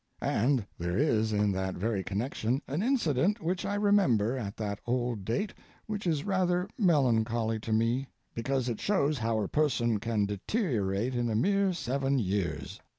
[0.23, 5.23] And there is in that very connection an incident which I remember at that old
[5.23, 5.53] date
[5.85, 11.29] which is rather melancholy to me, because it shows how a person can deteriorate in
[11.29, 12.81] a mere seven years.